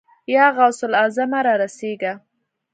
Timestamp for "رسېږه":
1.61-2.13